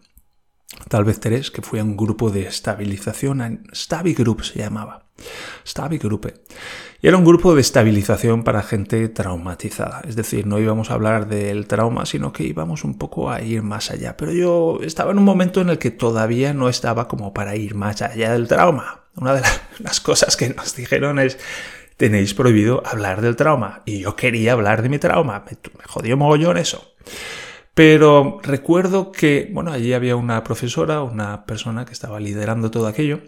Tal 0.93 1.05
vez 1.05 1.19
tres, 1.19 1.49
que 1.49 1.63
fue 1.63 1.79
a 1.79 1.83
un 1.83 1.97
grupo 1.97 2.29
de 2.29 2.43
estabilización, 2.43 3.63
Stabi 3.73 4.13
Group 4.13 4.43
se 4.43 4.59
llamaba. 4.59 5.07
Stabi 5.65 5.97
Group. 5.97 6.31
Y 7.01 7.07
era 7.07 7.17
un 7.17 7.25
grupo 7.25 7.55
de 7.55 7.61
estabilización 7.61 8.43
para 8.43 8.61
gente 8.61 9.09
traumatizada. 9.09 10.03
Es 10.07 10.15
decir, 10.15 10.45
no 10.45 10.59
íbamos 10.59 10.91
a 10.91 10.93
hablar 10.93 11.27
del 11.27 11.65
trauma, 11.65 12.05
sino 12.05 12.31
que 12.31 12.43
íbamos 12.43 12.83
un 12.83 12.99
poco 12.99 13.31
a 13.31 13.41
ir 13.41 13.63
más 13.63 13.89
allá. 13.89 14.15
Pero 14.17 14.33
yo 14.33 14.77
estaba 14.83 15.13
en 15.13 15.17
un 15.17 15.23
momento 15.23 15.61
en 15.61 15.71
el 15.71 15.79
que 15.79 15.89
todavía 15.89 16.53
no 16.53 16.69
estaba 16.69 17.07
como 17.07 17.33
para 17.33 17.55
ir 17.55 17.73
más 17.73 18.03
allá 18.03 18.33
del 18.33 18.47
trauma. 18.47 19.01
Una 19.15 19.33
de 19.33 19.41
las 19.79 19.99
cosas 19.99 20.37
que 20.37 20.49
nos 20.49 20.75
dijeron 20.75 21.17
es, 21.17 21.39
tenéis 21.97 22.35
prohibido 22.35 22.83
hablar 22.85 23.21
del 23.21 23.35
trauma. 23.35 23.81
Y 23.85 24.01
yo 24.01 24.15
quería 24.15 24.51
hablar 24.51 24.83
de 24.83 24.89
mi 24.89 24.99
trauma. 24.99 25.43
Me, 25.43 25.57
me 25.75 25.85
jodió 25.85 26.17
mogollón 26.17 26.57
eso. 26.57 26.93
Pero 27.73 28.39
recuerdo 28.43 29.11
que, 29.11 29.49
bueno, 29.51 29.71
allí 29.71 29.93
había 29.93 30.15
una 30.15 30.43
profesora, 30.43 31.01
una 31.01 31.45
persona 31.45 31.85
que 31.85 31.93
estaba 31.93 32.19
liderando 32.19 32.69
todo 32.69 32.87
aquello, 32.87 33.21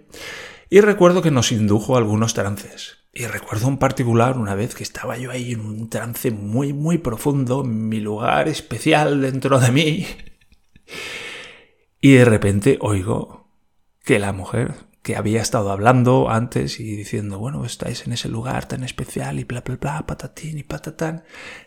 y 0.70 0.82
recuerdo 0.82 1.22
que 1.22 1.32
nos 1.32 1.52
indujo 1.52 1.98
algunos 1.98 2.34
trances. 2.34 2.98
Y 3.12 3.26
recuerdo 3.28 3.70
en 3.70 3.78
particular 3.78 4.38
una 4.38 4.56
vez 4.56 4.76
que 4.76 4.84
estaba 4.84 5.18
yo 5.18 5.32
ahí 5.32 5.54
en 5.54 5.62
un 5.62 5.90
trance 5.90 6.32
muy, 6.32 6.74
muy 6.74 6.98
profundo, 6.98 7.64
en 7.64 7.88
mi 7.88 8.00
lugar 8.00 8.48
especial 8.48 9.22
dentro 9.22 9.60
de 9.60 9.72
mí, 9.72 10.08
y 12.02 12.14
de 12.14 12.26
repente 12.26 12.78
oigo 12.82 13.48
que 14.04 14.20
la 14.20 14.34
mujer 14.34 14.76
que 15.06 15.16
había 15.16 15.40
estado 15.40 15.72
hablando 15.72 16.32
antes 16.32 16.80
y 16.80 16.96
diciendo, 16.96 17.38
bueno, 17.38 17.64
estáis 17.64 18.08
en 18.08 18.14
ese 18.14 18.28
lugar 18.28 18.68
tan 18.68 18.84
especial 18.84 19.38
y 19.38 19.44
bla, 19.44 19.62
bla, 19.62 19.76
bla, 19.76 20.08
patatín 20.08 20.58
y 20.58 20.64
patatán, 20.64 21.24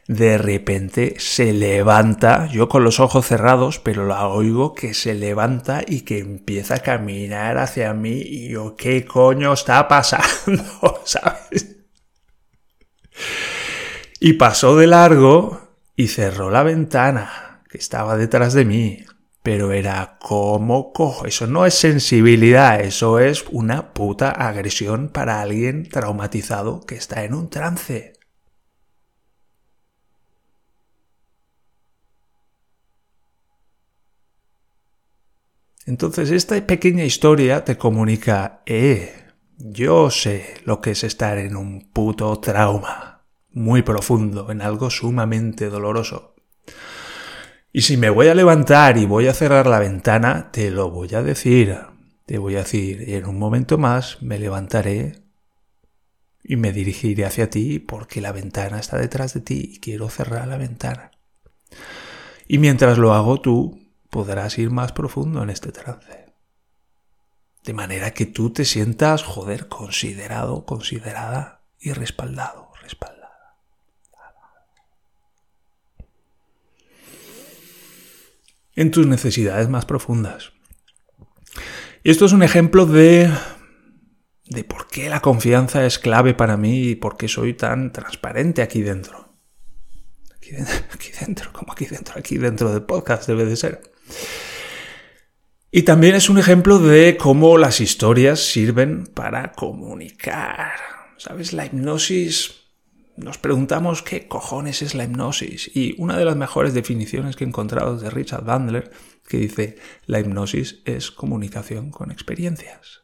de 0.09 0.38
repente 0.38 1.14
se 1.18 1.52
levanta, 1.52 2.49
yo 2.49 2.68
con 2.68 2.83
los 2.83 2.99
ojos 2.99 3.26
cerrados, 3.26 3.78
pero 3.78 4.09
la 4.09 4.26
oigo 4.26 4.75
que 4.75 4.92
se 4.92 5.14
levanta 5.14 5.83
y 5.87 6.00
que 6.00 6.18
empieza 6.18 6.75
a 6.75 6.78
caminar 6.80 7.59
hacia 7.59 7.95
mí 7.95 8.21
y 8.23 8.49
yo, 8.49 8.75
¿qué 8.75 9.04
coño 9.04 9.52
está 9.52 9.87
pasando? 9.87 10.64
¿Sabes? 11.04 11.76
Y 14.18 14.33
pasó 14.33 14.75
de 14.75 14.88
largo 14.88 15.76
y 15.95 16.09
cerró 16.09 16.50
la 16.50 16.64
ventana 16.64 17.62
que 17.71 17.78
estaba 17.78 18.16
detrás 18.16 18.52
de 18.52 18.64
mí 18.64 19.04
pero 19.42 19.73
era 19.73 20.18
como 20.21 20.92
cojo. 20.92 21.26
Eso 21.26 21.47
no 21.47 21.66
es 21.66 21.75
sensibilidad, 21.75 22.80
eso 22.80 23.18
es 23.18 23.45
una 23.50 23.92
puta 23.95 24.30
agresión 24.30 25.09
para 25.09 25.40
alguien 25.40 25.88
traumatizado 25.88 26.80
que 26.87 26.97
está 26.97 27.25
en 27.25 27.35
un 27.35 27.49
trance. 27.50 28.18
Entonces 35.87 36.30
esta 36.30 36.54
pequeña 36.66 37.04
historia 37.04 37.64
te 37.64 37.78
comunica, 37.78 38.62
eh, 38.66 39.11
yo 39.57 40.11
sé 40.11 40.54
lo 40.66 40.83
que 40.83 40.90
es 40.90 41.02
estar 41.02 41.38
en 41.38 41.57
un 41.57 41.90
puto 41.92 42.38
trauma, 42.40 43.25
muy 43.52 43.80
profundo, 43.83 44.50
en 44.50 44.61
algo 44.61 44.90
sumamente 44.90 45.71
doloroso. 45.71 46.35
Y 47.79 47.83
si 47.83 47.97
me 47.97 48.11
voy 48.11 48.27
a 48.27 48.35
levantar 48.35 48.99
y 48.99 49.07
voy 49.07 49.29
a 49.29 49.35
cerrar 49.35 49.69
la 49.69 49.79
ventana, 49.79 50.51
te 50.51 50.73
lo 50.73 50.91
voy 50.91 51.15
a 51.15 51.23
decir. 51.23 51.79
Te 52.27 52.37
voy 52.39 52.57
a 52.57 52.65
decir, 52.65 53.09
en 53.11 53.25
un 53.25 53.39
momento 53.39 53.79
más 53.79 54.21
me 54.21 54.41
levantaré 54.41 55.23
y 56.43 56.57
me 56.57 56.73
dirigiré 56.73 57.25
hacia 57.25 57.51
ti 57.51 57.79
porque 57.79 58.21
la 58.21 58.33
ventana 58.33 58.81
está 58.81 58.99
detrás 58.99 59.33
de 59.35 59.43
ti 59.43 59.75
y 59.75 59.79
quiero 59.79 60.11
cerrar 60.11 60.49
la 60.49 60.57
ventana. 60.57 61.13
Y 62.49 62.59
mientras 62.59 62.99
lo 62.99 63.15
hago 63.15 63.41
tú 63.41 63.79
podrás 64.11 64.59
ir 64.59 64.71
más 64.71 64.91
profundo 64.91 65.45
en 65.45 65.51
este 65.51 65.71
trance. 65.71 66.35
De 67.63 67.75
manera 67.75 68.11
que 68.11 68.27
tú 68.27 68.51
te 68.51 68.65
sientas, 68.65 69.23
joder, 69.23 69.69
considerado, 69.69 70.65
considerada 70.67 71.63
y 71.79 71.93
respaldado, 71.93 72.73
respaldado. 72.83 73.18
En 78.79 78.93
tus 78.93 79.09
necesidades 79.09 79.69
más 79.69 79.87
profundas. 79.87 80.53
Y 82.05 82.13
esto 82.13 82.27
es 82.27 82.33
un 82.33 82.45
ejemplo 82.45 82.87
de, 82.87 83.29
de 84.47 84.63
por 84.63 84.87
qué 84.87 85.09
la 85.09 85.19
confianza 85.19 85.85
es 85.85 85.99
clave 85.99 86.33
para 86.33 86.57
mí 86.57 86.91
y 86.91 86.95
por 86.95 87.17
qué 87.17 87.27
soy 87.27 87.55
tan 87.55 87.93
transparente 87.93 88.63
aquí 88.63 88.83
dentro. 88.83 89.35
Aquí, 90.37 90.51
aquí 90.95 91.11
dentro, 91.21 91.53
como 91.53 91.73
aquí 91.73 91.87
dentro, 91.87 92.15
aquí 92.17 92.39
dentro 92.39 92.73
del 92.73 92.85
podcast 92.85 93.27
debe 93.27 93.47
de 93.47 93.57
ser. 93.57 93.81
Y 95.73 95.83
también 95.83 96.15
es 96.15 96.31
un 96.31 96.39
ejemplo 96.39 96.79
de 96.79 97.17
cómo 97.17 97.59
las 97.59 97.81
historias 97.81 98.39
sirven 98.39 99.09
para 99.09 99.51
comunicar. 99.55 100.71
¿Sabes? 101.17 101.53
La 101.53 101.67
hipnosis 101.67 102.68
nos 103.19 103.39
preguntamos 103.39 104.03
qué 104.03 104.29
cojones 104.29 104.83
es 104.83 104.95
la 104.95 105.05
hipnosis. 105.05 105.71
Y 105.75 105.95
una 105.99 106.17
de 106.17 106.25
las 106.25 106.37
mejores 106.37 106.75
definiciones 106.75 107.37
que 107.37 107.45
he 107.45 107.49
encontrado 107.49 107.97
es 107.97 108.03
de 108.03 108.11
Richard 108.11 108.45
Bandler, 108.45 108.91
que 109.27 109.39
dice, 109.39 109.77
la 110.07 110.21
hipnosis 110.21 110.83
es 110.85 111.11
comunicación 111.11 111.91
con 111.91 112.11
experiencias. 112.11 113.03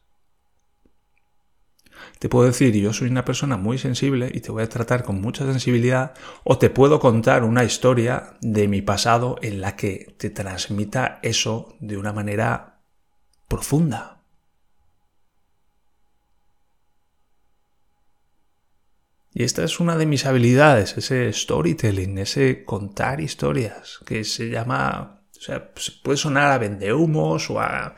Te 2.19 2.29
puedo 2.29 2.47
decir, 2.47 2.75
yo 2.75 2.93
soy 2.93 3.09
una 3.09 3.25
persona 3.25 3.57
muy 3.57 3.79
sensible 3.79 4.31
y 4.33 4.41
te 4.41 4.51
voy 4.51 4.63
a 4.63 4.69
tratar 4.69 5.05
con 5.05 5.21
mucha 5.21 5.45
sensibilidad, 5.45 6.15
o 6.45 6.59
te 6.59 6.71
puedo 6.71 7.01
contar 7.01 7.45
una 7.45 7.65
historia 7.65 8.37
de 8.41 8.69
mi 8.69 8.83
pasado 8.83 9.37
en 9.43 9.61
la 9.61 9.77
que 9.77 10.15
te 10.19 10.31
transmita 10.31 11.19
eso 11.23 11.77
de 11.81 11.97
una 11.97 12.13
manera 12.13 12.83
profunda, 13.49 14.14
Y 19.37 19.43
esta 19.43 19.65
es 19.65 19.81
una 19.81 19.97
de 19.97 20.07
mis 20.07 20.27
habilidades, 20.27 20.97
ese 20.97 21.33
storytelling, 21.33 22.19
ese 22.19 22.65
contar 22.65 23.21
historias, 23.21 23.99
que 24.07 24.23
se 24.23 24.49
llama, 24.49 25.23
o 25.37 25.41
sea, 25.41 25.73
puede 26.05 26.17
sonar 26.17 26.53
a 26.53 26.59
vendehumos 26.59 27.51
o 27.51 27.59
a, 27.59 27.97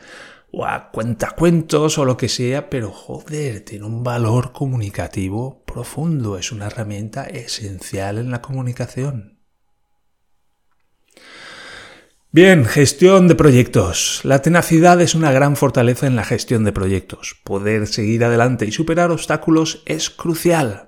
o 0.51 0.65
a 0.65 0.91
cuentacuentos 0.91 1.99
o 1.99 2.07
lo 2.07 2.17
que 2.17 2.31
sea, 2.31 2.71
pero 2.71 2.91
joder, 2.91 3.61
tiene 3.61 3.85
un 3.85 4.03
valor 4.03 4.53
comunicativo 4.53 5.63
profundo, 5.67 6.39
es 6.39 6.53
una 6.53 6.69
herramienta 6.69 7.25
esencial 7.25 8.17
en 8.17 8.31
la 8.31 8.41
comunicación. 8.41 9.39
Bien, 12.33 12.65
gestión 12.65 13.29
de 13.29 13.35
proyectos. 13.35 14.21
La 14.25 14.41
tenacidad 14.41 15.01
es 15.03 15.15
una 15.15 15.33
gran 15.33 15.57
fortaleza 15.57 16.07
en 16.07 16.17
la 16.17 16.25
gestión 16.25 16.65
de 16.65 16.73
proyectos. 16.73 17.37
Poder 17.45 17.87
seguir 17.87 18.25
adelante 18.25 18.65
y 18.65 18.73
superar 18.73 19.11
obstáculos 19.11 19.83
es 19.85 20.09
crucial. 20.09 20.86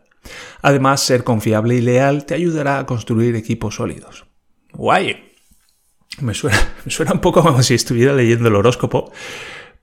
Además, 0.62 1.00
ser 1.00 1.24
confiable 1.24 1.76
y 1.76 1.80
leal 1.80 2.24
te 2.24 2.34
ayudará 2.34 2.78
a 2.78 2.86
construir 2.86 3.36
equipos 3.36 3.76
sólidos. 3.76 4.26
Guay. 4.72 5.24
Me 6.20 6.34
suena, 6.34 7.12
un 7.12 7.20
poco 7.20 7.42
como 7.42 7.62
si 7.62 7.74
estuviera 7.74 8.12
leyendo 8.12 8.48
el 8.48 8.56
horóscopo, 8.56 9.12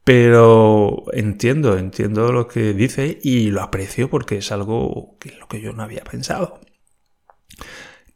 pero 0.03 1.05
entiendo, 1.13 1.77
entiendo 1.77 2.31
lo 2.31 2.47
que 2.47 2.73
dice 2.73 3.19
y 3.21 3.51
lo 3.51 3.61
aprecio 3.61 4.09
porque 4.09 4.37
es 4.37 4.51
algo 4.51 5.17
que 5.19 5.31
lo 5.31 5.47
que 5.47 5.61
yo 5.61 5.71
no 5.73 5.83
había 5.83 6.03
pensado. 6.03 6.59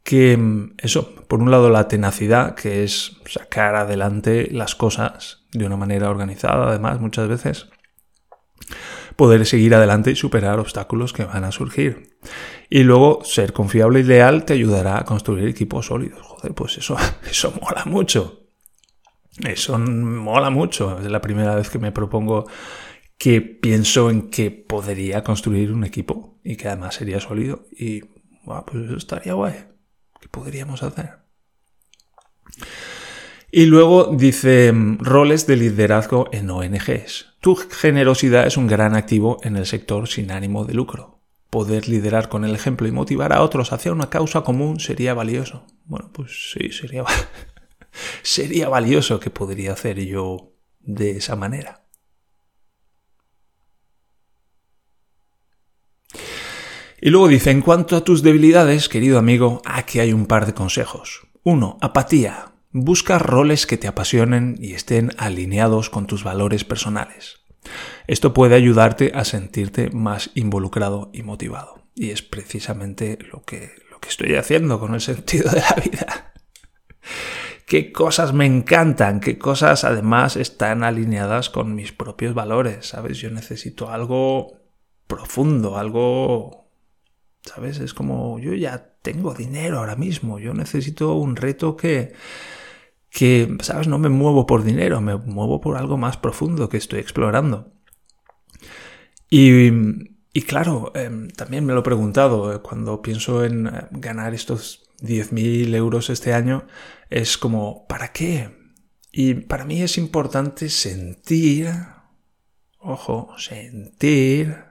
Que 0.04 0.38
eso, 0.80 1.16
por 1.28 1.40
un 1.40 1.52
lado 1.52 1.70
la 1.70 1.88
tenacidad, 1.88 2.56
que 2.56 2.84
es 2.84 3.18
sacar 3.26 3.76
adelante 3.76 4.50
las 4.52 4.76
cosas 4.76 5.46
de 5.52 5.66
una 5.66 5.78
manera 5.78 6.10
organizada, 6.10 6.70
además, 6.70 7.00
muchas 7.00 7.28
veces 7.28 7.70
poder 9.20 9.46
seguir 9.46 9.76
adelante 9.76 10.12
y 10.12 10.16
superar 10.16 10.62
obstáculos 10.62 11.12
que 11.12 11.26
van 11.26 11.44
a 11.44 11.52
surgir. 11.52 12.18
Y 12.70 12.84
luego 12.84 13.20
ser 13.26 13.52
confiable 13.52 14.00
y 14.00 14.04
leal 14.04 14.46
te 14.46 14.54
ayudará 14.54 14.98
a 14.98 15.04
construir 15.04 15.46
equipos 15.50 15.88
sólidos. 15.88 16.22
Joder, 16.26 16.54
pues 16.54 16.78
eso, 16.78 16.96
eso 17.30 17.54
mola 17.62 17.84
mucho. 17.84 18.48
Eso 19.46 19.78
mola 19.78 20.50
mucho. 20.50 20.98
Es 21.02 21.12
la 21.12 21.20
primera 21.20 21.54
vez 21.56 21.70
que 21.70 21.80
me 21.80 21.92
propongo 21.92 22.48
que 23.18 23.42
pienso 23.42 24.10
en 24.10 24.30
que 24.30 24.52
podría 24.52 25.22
construir 25.22 25.74
un 25.74 25.84
equipo 25.84 26.40
y 26.42 26.56
que 26.56 26.70
además 26.70 26.96
sería 26.96 27.20
sólido. 27.20 27.66
Y 27.78 28.04
pues 28.46 28.86
eso 28.86 28.96
estaría 28.96 29.34
guay. 29.34 29.66
¿Qué 30.22 30.30
podríamos 30.30 30.82
hacer? 30.82 31.18
Y 33.52 33.66
luego 33.66 34.16
dice 34.16 34.72
roles 35.00 35.46
de 35.46 35.58
liderazgo 35.58 36.30
en 36.32 36.50
ONGs. 36.50 37.29
Tu 37.40 37.56
generosidad 37.56 38.46
es 38.46 38.58
un 38.58 38.68
gran 38.68 38.96
activo 38.96 39.38
en 39.44 39.56
el 39.56 39.66
sector 39.66 40.08
sin 40.08 40.32
ánimo 40.32 40.66
de 40.66 40.74
lucro. 40.74 41.20
Poder 41.50 41.88
liderar 41.88 42.30
con 42.30 42.44
el 42.44 42.54
ejemplo 42.54 42.88
y 42.88 42.92
motivar 42.92 43.32
a 43.34 43.42
otros 43.42 43.72
hacia 43.72 43.94
una 43.94 44.10
causa 44.10 44.42
común 44.42 44.80
sería 44.80 45.14
valioso. 45.14 45.66
Bueno, 45.86 46.12
pues 46.14 46.52
sí, 46.52 46.72
sería, 46.72 47.06
sería 48.24 48.68
valioso 48.68 49.20
que 49.20 49.30
podría 49.30 49.74
hacer 49.74 50.06
yo 50.06 50.54
de 50.80 51.12
esa 51.12 51.36
manera. 51.36 51.86
Y 57.02 57.10
luego 57.12 57.30
dice, 57.30 57.52
en 57.52 57.62
cuanto 57.62 57.96
a 57.96 58.04
tus 58.04 58.22
debilidades, 58.22 58.90
querido 58.90 59.18
amigo, 59.18 59.62
aquí 59.64 60.00
hay 60.00 60.12
un 60.12 60.26
par 60.26 60.46
de 60.46 60.54
consejos. 60.54 61.28
Uno, 61.44 61.78
apatía. 61.80 62.49
Busca 62.72 63.18
roles 63.18 63.66
que 63.66 63.78
te 63.78 63.88
apasionen 63.88 64.56
y 64.60 64.74
estén 64.74 65.10
alineados 65.18 65.90
con 65.90 66.06
tus 66.06 66.24
valores 66.24 66.64
personales. 66.64 67.40
Esto 68.06 68.32
puede 68.32 68.54
ayudarte 68.54 69.12
a 69.16 69.26
sentirte 69.26 69.90
más 69.90 70.30
involucrado 70.36 71.10
y 71.12 71.24
motivado. 71.24 71.82
Y 71.96 72.12
es 72.12 72.22
precisamente 72.22 73.18
lo 73.32 73.44
que, 73.44 73.72
lo 73.90 74.00
que 74.00 74.10
estoy 74.10 74.36
haciendo 74.36 74.80
con 74.80 74.94
el 74.94 75.02
sentido 75.02 75.50
de 75.50 75.62
la 75.62 75.76
vida. 75.84 76.34
qué 77.66 77.92
cosas 77.92 78.34
me 78.34 78.46
encantan, 78.46 79.20
qué 79.20 79.40
cosas 79.40 79.84
además 79.84 80.36
están 80.36 80.84
alineadas 80.84 81.50
con 81.50 81.74
mis 81.74 81.92
propios 81.92 82.36
valores, 82.36 82.86
¿sabes? 82.86 83.18
Yo 83.18 83.32
necesito 83.32 83.90
algo 83.90 84.60
profundo, 85.08 85.80
algo... 85.80 86.70
¿Sabes? 87.42 87.80
Es 87.80 87.96
como 87.96 88.38
yo 88.38 88.54
ya 88.54 88.94
tengo 89.02 89.34
dinero 89.34 89.80
ahora 89.80 89.96
mismo, 89.96 90.38
yo 90.38 90.54
necesito 90.54 91.14
un 91.14 91.36
reto 91.36 91.76
que 91.76 92.14
que, 93.10 93.58
¿sabes? 93.62 93.88
No 93.88 93.98
me 94.00 94.10
muevo 94.10 94.46
por 94.46 94.64
dinero, 94.64 95.02
me 95.02 95.16
muevo 95.16 95.62
por 95.62 95.78
algo 95.78 95.98
más 95.98 96.18
profundo 96.18 96.70
que 96.70 96.78
estoy 96.78 97.00
explorando. 97.00 97.72
Y, 99.30 99.70
y 100.34 100.42
claro, 100.44 100.92
em, 100.96 101.30
también 101.30 101.66
me 101.66 101.74
lo 101.74 101.80
he 101.80 101.84
preguntado, 101.84 102.54
eh, 102.54 102.60
cuando 102.62 103.02
pienso 103.02 103.44
en 103.44 103.68
eh, 103.68 103.88
ganar 103.92 104.34
estos 104.34 104.90
10.000 105.02 105.74
euros 105.76 106.10
este 106.10 106.34
año, 106.34 106.66
es 107.10 107.38
como, 107.38 107.86
¿para 107.88 108.12
qué? 108.12 108.58
Y 109.12 109.34
para 109.34 109.66
mí 109.66 109.82
es 109.82 109.98
importante 109.98 110.70
sentir, 110.70 111.70
ojo, 112.80 113.34
sentir 113.38 114.70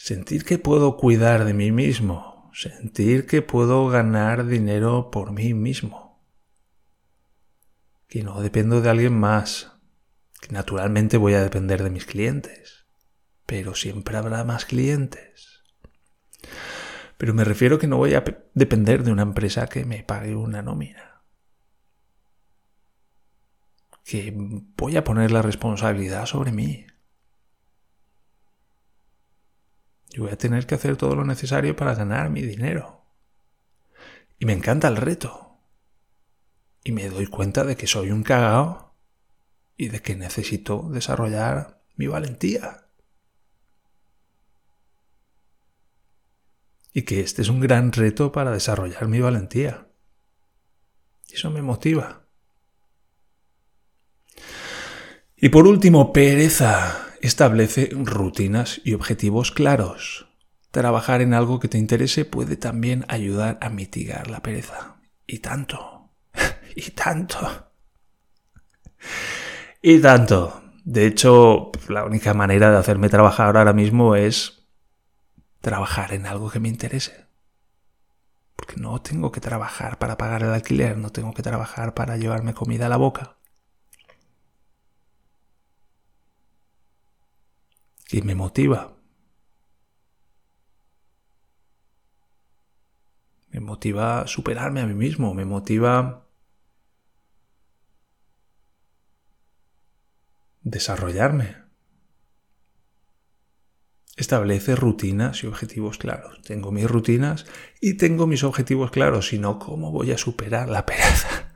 sentir 0.00 0.44
que 0.44 0.58
puedo 0.58 0.96
cuidar 0.96 1.44
de 1.44 1.52
mí 1.52 1.72
mismo, 1.72 2.29
sentir 2.52 3.26
que 3.26 3.42
puedo 3.42 3.88
ganar 3.88 4.46
dinero 4.46 5.10
por 5.10 5.32
mí 5.32 5.54
mismo, 5.54 6.22
que 8.08 8.22
no 8.22 8.40
dependo 8.40 8.80
de 8.80 8.90
alguien 8.90 9.18
más, 9.18 9.72
que 10.40 10.52
naturalmente 10.52 11.16
voy 11.16 11.34
a 11.34 11.42
depender 11.42 11.82
de 11.82 11.90
mis 11.90 12.06
clientes, 12.06 12.86
pero 13.46 13.74
siempre 13.74 14.16
habrá 14.16 14.44
más 14.44 14.64
clientes. 14.64 15.62
Pero 17.18 17.34
me 17.34 17.44
refiero 17.44 17.78
que 17.78 17.86
no 17.86 17.98
voy 17.98 18.14
a 18.14 18.24
depender 18.54 19.02
de 19.02 19.12
una 19.12 19.22
empresa 19.22 19.66
que 19.66 19.84
me 19.84 20.02
pague 20.02 20.34
una 20.34 20.62
nómina. 20.62 21.22
Que 24.04 24.32
voy 24.34 24.96
a 24.96 25.04
poner 25.04 25.30
la 25.30 25.42
responsabilidad 25.42 26.24
sobre 26.24 26.50
mí. 26.50 26.86
Yo 30.10 30.24
voy 30.24 30.32
a 30.32 30.38
tener 30.38 30.66
que 30.66 30.74
hacer 30.74 30.96
todo 30.96 31.14
lo 31.14 31.24
necesario 31.24 31.76
para 31.76 31.94
ganar 31.94 32.30
mi 32.30 32.42
dinero. 32.42 33.04
Y 34.38 34.46
me 34.46 34.52
encanta 34.52 34.88
el 34.88 34.96
reto. 34.96 35.58
Y 36.82 36.92
me 36.92 37.08
doy 37.08 37.26
cuenta 37.26 37.64
de 37.64 37.76
que 37.76 37.86
soy 37.86 38.10
un 38.10 38.22
cagao 38.22 38.94
y 39.76 39.88
de 39.88 40.00
que 40.02 40.16
necesito 40.16 40.88
desarrollar 40.90 41.82
mi 41.96 42.06
valentía. 42.06 42.86
Y 46.92 47.02
que 47.02 47.20
este 47.20 47.42
es 47.42 47.48
un 47.48 47.60
gran 47.60 47.92
reto 47.92 48.32
para 48.32 48.50
desarrollar 48.50 49.06
mi 49.06 49.20
valentía. 49.20 49.86
Y 51.28 51.34
eso 51.34 51.50
me 51.50 51.62
motiva. 51.62 52.24
Y 55.36 55.48
por 55.50 55.66
último, 55.66 56.12
pereza. 56.12 57.09
Establece 57.20 57.90
rutinas 57.92 58.80
y 58.82 58.94
objetivos 58.94 59.52
claros. 59.52 60.26
Trabajar 60.70 61.20
en 61.20 61.34
algo 61.34 61.60
que 61.60 61.68
te 61.68 61.76
interese 61.76 62.24
puede 62.24 62.56
también 62.56 63.04
ayudar 63.08 63.58
a 63.60 63.68
mitigar 63.68 64.30
la 64.30 64.40
pereza. 64.40 64.96
Y 65.26 65.40
tanto. 65.40 66.12
y 66.74 66.90
tanto. 66.92 67.72
y 69.82 70.00
tanto. 70.00 70.62
De 70.84 71.06
hecho, 71.06 71.72
la 71.88 72.04
única 72.04 72.32
manera 72.32 72.70
de 72.70 72.78
hacerme 72.78 73.10
trabajar 73.10 73.54
ahora 73.56 73.74
mismo 73.74 74.16
es 74.16 74.66
trabajar 75.60 76.14
en 76.14 76.24
algo 76.24 76.50
que 76.50 76.60
me 76.60 76.68
interese. 76.68 77.26
Porque 78.56 78.76
no 78.76 79.02
tengo 79.02 79.30
que 79.30 79.40
trabajar 79.40 79.98
para 79.98 80.16
pagar 80.16 80.42
el 80.42 80.50
alquiler, 80.50 80.96
no 80.96 81.10
tengo 81.10 81.34
que 81.34 81.42
trabajar 81.42 81.92
para 81.92 82.16
llevarme 82.16 82.54
comida 82.54 82.86
a 82.86 82.88
la 82.88 82.96
boca. 82.96 83.36
Y 88.12 88.22
me 88.22 88.34
motiva. 88.34 88.96
Me 93.50 93.60
motiva 93.60 94.22
a 94.22 94.26
superarme 94.26 94.80
a 94.80 94.86
mí 94.86 94.94
mismo, 94.94 95.34
me 95.34 95.44
motiva 95.44 96.28
desarrollarme. 100.62 101.56
Establece 104.16 104.76
rutinas 104.76 105.42
y 105.42 105.46
objetivos 105.46 105.98
claros. 105.98 106.42
Tengo 106.42 106.70
mis 106.72 106.88
rutinas 106.88 107.46
y 107.80 107.96
tengo 107.96 108.26
mis 108.26 108.44
objetivos 108.44 108.90
claros, 108.90 109.28
si 109.28 109.38
no, 109.38 109.58
¿cómo 109.58 109.90
voy 109.90 110.12
a 110.12 110.18
superar 110.18 110.68
la 110.68 110.84
pereza? 110.84 111.52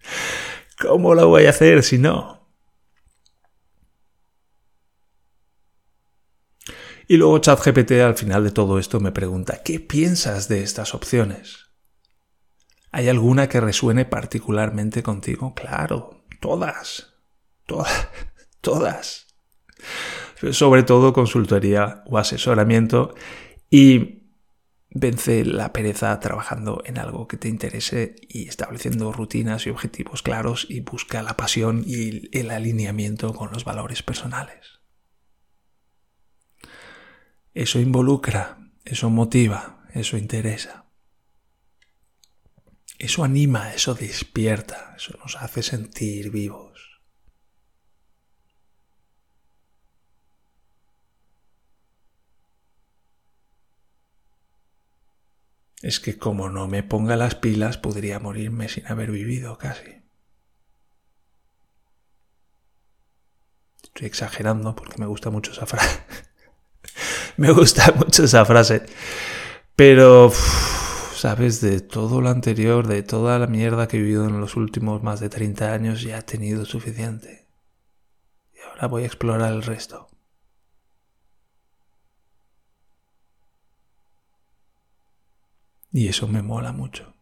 ¿Cómo 0.80 1.14
lo 1.14 1.28
voy 1.28 1.46
a 1.46 1.50
hacer 1.50 1.82
si 1.82 1.98
no? 1.98 2.41
Y 7.08 7.16
luego 7.16 7.38
ChatGPT 7.38 7.92
al 7.92 8.16
final 8.16 8.44
de 8.44 8.50
todo 8.50 8.78
esto 8.78 9.00
me 9.00 9.12
pregunta, 9.12 9.62
¿qué 9.64 9.80
piensas 9.80 10.48
de 10.48 10.62
estas 10.62 10.94
opciones? 10.94 11.70
¿Hay 12.90 13.08
alguna 13.08 13.48
que 13.48 13.60
resuene 13.60 14.04
particularmente 14.04 15.02
contigo? 15.02 15.54
Claro, 15.54 16.24
todas, 16.40 17.14
todas, 17.66 18.08
todas. 18.60 19.26
Sobre 20.52 20.82
todo 20.82 21.12
consultoría 21.12 22.02
o 22.06 22.18
asesoramiento 22.18 23.14
y 23.70 24.22
vence 24.90 25.44
la 25.44 25.72
pereza 25.72 26.18
trabajando 26.20 26.82
en 26.84 26.98
algo 26.98 27.26
que 27.26 27.36
te 27.36 27.48
interese 27.48 28.16
y 28.28 28.48
estableciendo 28.48 29.12
rutinas 29.12 29.66
y 29.66 29.70
objetivos 29.70 30.22
claros 30.22 30.66
y 30.68 30.80
busca 30.80 31.22
la 31.22 31.36
pasión 31.36 31.82
y 31.86 32.28
el 32.36 32.50
alineamiento 32.50 33.32
con 33.32 33.50
los 33.52 33.64
valores 33.64 34.02
personales. 34.02 34.71
Eso 37.54 37.78
involucra, 37.80 38.70
eso 38.84 39.10
motiva, 39.10 39.84
eso 39.92 40.16
interesa. 40.16 40.86
Eso 42.98 43.24
anima, 43.24 43.74
eso 43.74 43.94
despierta, 43.94 44.94
eso 44.96 45.18
nos 45.18 45.36
hace 45.36 45.62
sentir 45.62 46.30
vivos. 46.30 47.02
Es 55.82 55.98
que 55.98 56.16
como 56.16 56.48
no 56.48 56.68
me 56.68 56.84
ponga 56.84 57.16
las 57.16 57.34
pilas 57.34 57.76
podría 57.76 58.20
morirme 58.20 58.68
sin 58.68 58.86
haber 58.86 59.10
vivido 59.10 59.58
casi. 59.58 60.02
Estoy 63.82 64.06
exagerando 64.06 64.74
porque 64.74 64.98
me 64.98 65.06
gusta 65.06 65.30
mucho 65.30 65.52
esa 65.52 65.66
frase. 65.66 66.00
Me 67.36 67.50
gusta 67.52 67.92
mucho 67.96 68.24
esa 68.24 68.44
frase. 68.44 68.82
Pero, 69.76 70.30
sabes, 71.14 71.60
de 71.60 71.80
todo 71.80 72.20
lo 72.20 72.28
anterior, 72.28 72.86
de 72.86 73.02
toda 73.02 73.38
la 73.38 73.46
mierda 73.46 73.88
que 73.88 73.96
he 73.96 74.00
vivido 74.00 74.26
en 74.26 74.40
los 74.40 74.56
últimos 74.56 75.02
más 75.02 75.20
de 75.20 75.28
30 75.28 75.72
años, 75.72 76.02
ya 76.02 76.18
he 76.18 76.22
tenido 76.22 76.64
suficiente. 76.64 77.46
Y 78.54 78.60
ahora 78.68 78.88
voy 78.88 79.02
a 79.04 79.06
explorar 79.06 79.52
el 79.52 79.62
resto. 79.62 80.08
Y 85.92 86.08
eso 86.08 86.26
me 86.26 86.42
mola 86.42 86.72
mucho. 86.72 87.14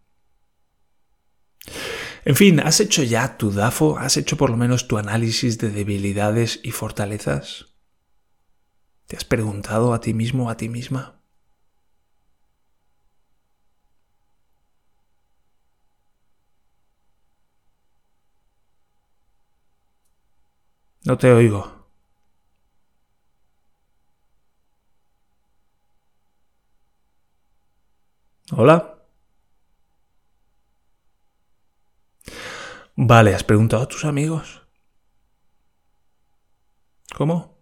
En 2.24 2.36
fin, 2.36 2.60
¿has 2.60 2.80
hecho 2.80 3.02
ya 3.02 3.38
tu 3.38 3.50
DAFO? 3.50 3.98
¿Has 3.98 4.16
hecho 4.16 4.36
por 4.36 4.50
lo 4.50 4.56
menos 4.56 4.86
tu 4.86 4.98
análisis 4.98 5.58
de 5.58 5.70
debilidades 5.70 6.60
y 6.62 6.70
fortalezas? 6.70 7.69
¿Te 9.10 9.16
has 9.16 9.24
preguntado 9.24 9.92
a 9.92 10.00
ti 10.00 10.14
mismo, 10.14 10.50
a 10.50 10.56
ti 10.56 10.68
misma? 10.68 11.20
No 21.04 21.18
te 21.18 21.32
oigo. 21.32 21.88
¿Hola? 28.52 28.96
Vale, 32.94 33.34
¿has 33.34 33.42
preguntado 33.42 33.82
a 33.82 33.88
tus 33.88 34.04
amigos? 34.04 34.62
¿Cómo? 37.16 37.59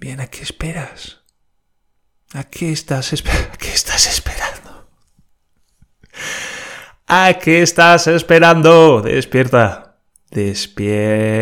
Bien, 0.00 0.18
¿a 0.20 0.26
qué 0.28 0.42
esperas? 0.42 1.20
¿A 2.32 2.44
qué 2.44 2.72
estás, 2.72 3.12
¿A 3.12 3.58
qué 3.58 3.68
estás 3.68 4.08
esperando? 4.08 4.88
¿A 7.06 7.34
qué 7.34 7.60
estás 7.60 8.06
esperando? 8.06 9.02
Despierta. 9.02 9.98
Despierta. 10.30 11.40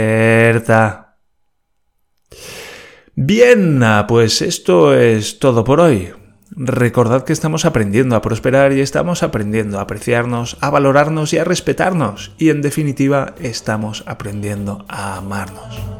Bien, 3.14 3.80
pues 4.08 4.42
esto 4.42 4.92
es 4.92 5.38
todo 5.38 5.62
por 5.62 5.78
hoy. 5.78 6.12
Recordad 6.50 7.22
que 7.22 7.32
estamos 7.32 7.64
aprendiendo 7.64 8.16
a 8.16 8.22
prosperar 8.22 8.72
y 8.72 8.80
estamos 8.80 9.22
aprendiendo 9.22 9.78
a 9.78 9.82
apreciarnos, 9.82 10.56
a 10.60 10.70
valorarnos 10.70 11.32
y 11.32 11.38
a 11.38 11.44
respetarnos. 11.44 12.32
Y 12.38 12.48
en 12.48 12.60
definitiva, 12.60 13.36
estamos 13.38 14.02
aprendiendo 14.08 14.84
a 14.88 15.16
amarnos. 15.16 15.97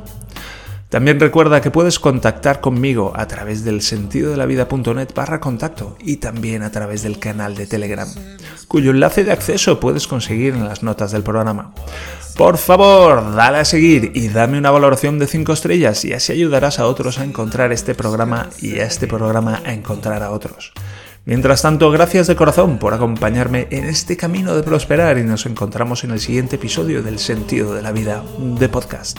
También 0.89 1.21
recuerda 1.21 1.61
que 1.61 1.71
puedes 1.71 1.99
contactar 1.99 2.63
conmigo 2.63 3.13
a 3.15 3.27
través 3.27 3.63
del 3.63 3.83
sentido 3.83 4.31
de 4.31 4.39
la 4.39 4.47
vida.net 4.47 5.09
barra 5.15 5.39
contacto 5.39 5.99
y 6.01 6.17
también 6.17 6.63
a 6.63 6.71
través 6.71 7.03
del 7.03 7.19
canal 7.19 7.55
de 7.55 7.67
Telegram, 7.67 8.09
cuyo 8.69 8.93
enlace 8.93 9.23
de 9.23 9.33
acceso 9.33 9.81
puedes 9.81 10.07
conseguir 10.07 10.55
en 10.55 10.67
las 10.67 10.83
notas 10.83 11.13
del 11.13 11.23
programa. 11.23 11.75
Por 12.39 12.57
favor, 12.57 13.35
dale 13.35 13.59
a 13.59 13.65
seguir 13.67 14.13
y 14.15 14.29
dame 14.29 14.57
una 14.57 14.71
valoración 14.71 15.19
de 15.19 15.27
5 15.27 15.53
estrellas 15.53 16.07
y 16.07 16.15
así 16.15 16.33
ayudarás 16.33 16.79
a 16.79 16.87
otros 16.87 17.19
a 17.19 17.25
encontrar 17.25 17.71
este 17.71 17.95
programa 17.95 18.49
y 18.63 18.79
a 18.79 18.87
este 18.87 19.07
programa 19.07 19.61
a 19.67 19.75
encontrar 19.75 20.23
a 20.23 20.31
otros. 20.31 20.73
Mientras 21.27 21.61
tanto, 21.61 21.91
gracias 21.91 22.29
de 22.29 22.37
corazón 22.37 22.79
por 22.79 22.95
acompañarme 22.95 23.69
en 23.71 23.85
este 23.85 24.17
camino 24.17 24.55
de 24.55 24.63
prosperar 24.63 25.19
y 25.19 25.25
nos 25.25 25.45
encontramos 25.45 26.03
en 26.05 26.13
el 26.13 26.21
siguiente 26.21 26.57
episodio 26.57 27.03
del 27.03 27.19
Sentido 27.19 27.75
de 27.75 27.83
la 27.83 27.93
Vida 27.93 28.25
de 28.39 28.69
podcast. 28.71 29.19